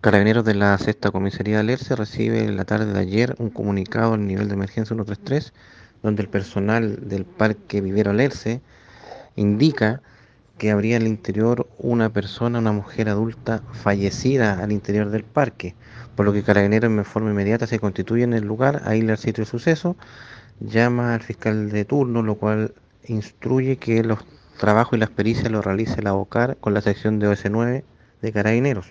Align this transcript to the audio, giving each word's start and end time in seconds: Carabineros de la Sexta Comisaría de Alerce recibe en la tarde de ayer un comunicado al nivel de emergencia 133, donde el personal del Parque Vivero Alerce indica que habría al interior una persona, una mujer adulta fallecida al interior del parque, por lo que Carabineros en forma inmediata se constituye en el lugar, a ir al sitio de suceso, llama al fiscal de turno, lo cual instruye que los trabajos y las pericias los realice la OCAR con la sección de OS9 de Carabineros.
Carabineros 0.00 0.46
de 0.46 0.54
la 0.54 0.78
Sexta 0.78 1.10
Comisaría 1.10 1.56
de 1.56 1.60
Alerce 1.60 1.94
recibe 1.94 2.42
en 2.42 2.56
la 2.56 2.64
tarde 2.64 2.90
de 2.90 2.98
ayer 2.98 3.34
un 3.36 3.50
comunicado 3.50 4.14
al 4.14 4.26
nivel 4.26 4.48
de 4.48 4.54
emergencia 4.54 4.94
133, 4.94 5.52
donde 6.02 6.22
el 6.22 6.30
personal 6.30 7.06
del 7.06 7.26
Parque 7.26 7.82
Vivero 7.82 8.10
Alerce 8.10 8.62
indica 9.36 10.00
que 10.56 10.70
habría 10.70 10.96
al 10.96 11.06
interior 11.06 11.68
una 11.76 12.08
persona, 12.08 12.60
una 12.60 12.72
mujer 12.72 13.10
adulta 13.10 13.62
fallecida 13.74 14.62
al 14.62 14.72
interior 14.72 15.10
del 15.10 15.22
parque, 15.22 15.74
por 16.16 16.24
lo 16.24 16.32
que 16.32 16.44
Carabineros 16.44 16.90
en 16.90 17.04
forma 17.04 17.32
inmediata 17.32 17.66
se 17.66 17.78
constituye 17.78 18.24
en 18.24 18.32
el 18.32 18.44
lugar, 18.44 18.80
a 18.86 18.96
ir 18.96 19.10
al 19.10 19.18
sitio 19.18 19.44
de 19.44 19.50
suceso, 19.50 19.96
llama 20.60 21.12
al 21.12 21.20
fiscal 21.20 21.68
de 21.68 21.84
turno, 21.84 22.22
lo 22.22 22.36
cual 22.36 22.72
instruye 23.06 23.76
que 23.76 24.02
los 24.02 24.20
trabajos 24.58 24.96
y 24.96 25.00
las 25.00 25.10
pericias 25.10 25.52
los 25.52 25.62
realice 25.62 26.00
la 26.00 26.14
OCAR 26.14 26.56
con 26.56 26.72
la 26.72 26.80
sección 26.80 27.18
de 27.18 27.28
OS9 27.28 27.84
de 28.22 28.32
Carabineros. 28.32 28.86